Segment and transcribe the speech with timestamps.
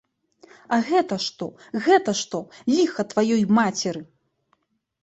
[0.77, 1.49] А гэта што,
[1.89, 4.01] гэта што, ліха тваёй мацеры?